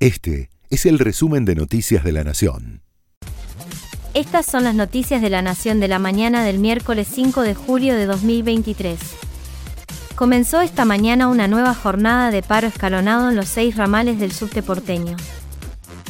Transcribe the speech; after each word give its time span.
Este 0.00 0.48
es 0.70 0.86
el 0.86 0.98
resumen 0.98 1.44
de 1.44 1.54
Noticias 1.54 2.02
de 2.02 2.12
la 2.12 2.24
Nación. 2.24 2.80
Estas 4.14 4.46
son 4.46 4.64
las 4.64 4.74
noticias 4.74 5.20
de 5.20 5.28
la 5.28 5.42
Nación 5.42 5.78
de 5.78 5.88
la 5.88 5.98
mañana 5.98 6.42
del 6.42 6.58
miércoles 6.58 7.06
5 7.12 7.42
de 7.42 7.54
julio 7.54 7.94
de 7.94 8.06
2023. 8.06 8.98
Comenzó 10.14 10.62
esta 10.62 10.86
mañana 10.86 11.28
una 11.28 11.48
nueva 11.48 11.74
jornada 11.74 12.30
de 12.30 12.42
paro 12.42 12.66
escalonado 12.66 13.28
en 13.28 13.36
los 13.36 13.46
seis 13.46 13.76
ramales 13.76 14.18
del 14.18 14.32
subte 14.32 14.62
porteño. 14.62 15.18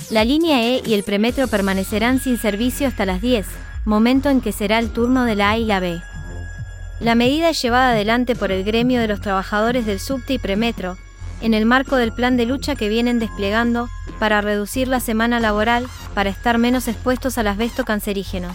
La 0.09 0.25
línea 0.25 0.63
E 0.63 0.83
y 0.87 0.95
el 0.95 1.03
premetro 1.03 1.49
permanecerán 1.49 2.21
sin 2.21 2.39
servicio 2.39 2.87
hasta 2.87 3.05
las 3.05 3.21
10, 3.21 3.45
momento 3.87 4.31
en 4.31 4.41
que 4.41 4.53
será 4.53 4.79
el 4.79 4.91
turno 4.91 5.25
de 5.25 5.35
la 5.35 5.51
A 5.51 5.59
y 5.59 5.65
la 5.65 5.81
B. 5.81 6.01
La 7.01 7.17
medida 7.17 7.51
es 7.51 7.61
llevada 7.61 7.91
adelante 7.91 8.37
por 8.37 8.53
el 8.53 8.63
gremio 8.63 9.01
de 9.01 9.09
los 9.09 9.21
trabajadores 9.21 9.85
del 9.85 9.99
subte 9.99 10.35
y 10.35 10.39
premetro, 10.39 10.97
en 11.41 11.55
el 11.55 11.67
marco 11.67 11.97
del 11.97 12.13
plan 12.13 12.37
de 12.37 12.47
lucha 12.47 12.75
que 12.75 12.89
vienen 12.89 13.19
desplegando 13.19 13.89
para 14.19 14.41
reducir 14.41 14.89
la 14.89 15.01
semana 15.01 15.41
laboral, 15.41 15.87
para 16.15 16.31
estar 16.31 16.59
menos 16.59 16.89
expuestos 16.89 17.39
al 17.39 17.47
asbesto 17.47 17.85
cancerígeno. 17.85 18.55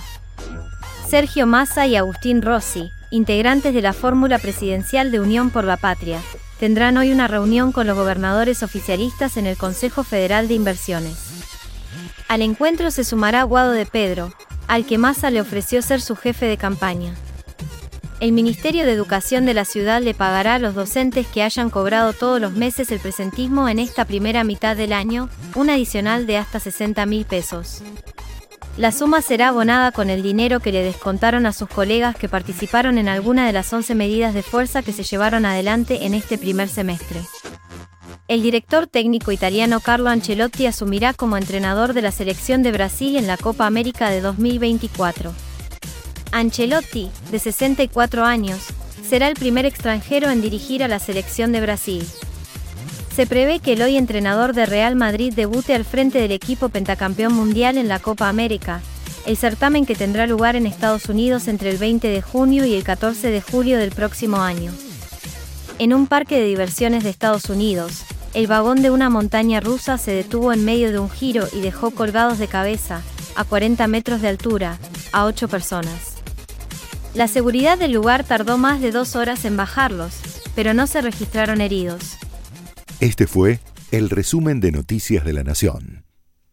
Sergio 1.10 1.48
Massa 1.48 1.88
y 1.88 1.96
Agustín 1.96 2.41
Rossi, 2.41 2.90
integrantes 3.12 3.74
de 3.74 3.82
la 3.82 3.94
fórmula 3.94 4.40
presidencial 4.40 5.12
de 5.12 5.20
Unión 5.20 5.50
por 5.50 5.63
la 5.63 5.77
Patria, 5.77 6.20
tendrán 6.60 6.98
hoy 6.98 7.12
una 7.12 7.27
reunión 7.27 7.72
con 7.72 7.88
los 7.88 7.96
gobernadores 7.96 8.63
oficialistas 8.63 9.38
en 9.38 9.46
el 9.46 9.58
Consejo 9.58 10.04
Federal 10.04 10.48
de 10.48 10.55
Inversiones. 10.55 11.18
Al 12.27 12.41
encuentro 12.41 12.91
se 12.91 13.04
sumará 13.04 13.44
Guado 13.44 13.72
de 13.72 13.86
Pedro, 13.86 14.34
al 14.68 14.86
que 14.86 14.98
Massa 14.98 15.30
le 15.30 15.41
ofreció 15.41 15.82
ser 15.82 16.02
su 16.02 16.16
jefe 16.16 16.48
de 16.48 16.58
campaña. 16.58 17.13
El 18.22 18.32
Ministerio 18.32 18.86
de 18.86 18.94
Educación 18.94 19.46
de 19.46 19.54
la 19.54 19.66
ciudad 19.66 20.02
le 20.02 20.14
pagará 20.14 20.55
a 20.55 20.60
los 20.60 20.74
docentes 20.74 21.28
que 21.28 21.44
hayan 21.44 21.70
cobrado 21.70 22.14
todos 22.14 22.40
los 22.40 22.54
meses 22.54 22.90
el 22.91 23.00
presentismo 23.00 23.68
en 23.68 23.78
esta 23.78 24.05
primera 24.05 24.46
mitad 24.46 24.78
del 24.78 24.94
año, 24.94 25.30
un 25.54 25.70
adicional 25.70 26.26
de 26.26 26.38
hasta 26.38 26.62
60 26.62 27.05
mil 27.08 27.26
pesos. 27.26 27.82
La 28.78 28.94
suma 28.94 29.21
será 29.21 29.49
abonada 29.49 29.91
con 29.91 30.10
el 30.10 30.24
dinero 30.24 30.62
que 30.62 30.71
le 30.71 30.84
descontaron 30.84 31.46
a 31.46 31.52
sus 31.52 31.68
colegas 31.68 32.16
que 32.16 32.30
participaron 32.30 32.98
en 32.98 33.10
alguna 33.10 33.48
de 33.48 33.54
las 33.54 33.71
11 33.71 33.96
medidas 33.96 34.34
de 34.34 34.43
fuerza 34.43 34.82
que 34.82 34.93
se 34.93 35.04
llevaron 35.04 35.46
adelante 35.46 36.05
en 36.05 36.13
este 36.13 36.38
primer 36.38 36.70
semestre. 36.70 37.20
El 38.30 38.41
director 38.41 38.88
técnico 38.88 39.34
italiano 39.34 39.82
Carlo 39.82 40.10
Ancelotti 40.10 40.66
asumirá 40.66 41.13
como 41.13 41.38
entrenador 41.38 41.93
de 41.93 42.02
la 42.02 42.12
selección 42.12 42.63
de 42.63 42.71
Brasil 42.71 43.18
en 43.18 43.27
la 43.27 43.38
Copa 43.38 43.66
América 43.66 44.10
de 44.10 44.21
2024. 44.21 45.34
Ancelotti, 46.36 47.10
de 47.32 47.40
64 47.40 48.26
años, 48.26 48.60
será 49.08 49.30
el 49.30 49.36
primer 49.36 49.66
extranjero 49.66 50.30
en 50.30 50.42
dirigir 50.42 50.84
a 50.84 50.90
la 50.90 51.00
selección 51.00 51.54
de 51.54 51.62
Brasil. 51.62 52.05
Se 53.16 53.26
prevé 53.26 53.60
que 53.60 53.72
el 53.72 53.82
hoy 53.82 53.96
entrenador 53.96 54.54
de 54.54 54.66
Real 54.66 54.98
Madrid 54.98 55.34
debute 55.34 55.74
al 55.74 55.86
frente 55.86 56.20
del 56.20 56.34
equipo 56.34 56.68
pentacampeón 56.68 57.32
mundial 57.32 57.77
en 57.77 57.88
la 57.88 58.00
Copa 58.00 58.27
América, 58.27 58.82
el 59.26 59.38
certamen 59.38 59.86
que 59.86 59.96
tendrá 59.96 60.27
lugar 60.27 60.58
en 60.58 60.66
Estados 60.66 61.08
Unidos 61.08 61.48
entre 61.48 61.70
el 61.70 61.77
20 61.77 62.10
de 62.10 62.22
junio 62.22 62.66
y 62.66 62.76
el 62.76 62.84
14 62.84 63.32
de 63.32 63.40
julio 63.40 63.77
del 63.77 63.92
próximo 63.92 64.42
año. 64.42 64.74
En 65.80 65.94
un 65.94 66.06
parque 66.06 66.38
de 66.38 66.47
diversiones 66.47 67.06
de 67.06 67.12
Estados 67.12 67.46
Unidos, 67.46 68.03
el 68.34 68.47
vagón 68.47 68.81
de 68.81 68.92
una 68.92 69.09
montaña 69.09 69.62
rusa 69.62 69.97
se 69.97 70.12
detuvo 70.12 70.52
en 70.52 70.66
medio 70.66 70.92
de 70.92 71.00
un 71.00 71.09
giro 71.09 71.47
y 71.53 71.62
dejó 71.62 71.92
colgados 71.92 72.40
de 72.40 72.50
cabeza, 72.50 73.03
a 73.38 73.46
40 73.46 73.88
metros 73.88 74.22
de 74.22 74.28
altura, 74.28 74.80
a 75.14 75.24
ocho 75.24 75.47
personas. 75.47 76.15
La 77.16 77.30
seguridad 77.30 77.78
del 77.78 77.94
lugar 77.94 78.25
tardó 78.25 78.58
más 78.58 78.81
de 78.81 78.91
dos 78.91 79.16
horas 79.16 79.46
en 79.46 79.56
bajarlos, 79.56 80.16
pero 80.53 80.74
no 80.74 80.85
se 80.85 81.00
registraron 81.00 81.62
heridos. 81.62 82.18
Este 83.00 83.25
fue 83.25 83.62
el 83.91 84.09
resumen 84.09 84.59
de 84.59 84.74
Noticias 84.74 85.24
de 85.24 85.31
la 85.31 85.46
Nación. 85.46 86.03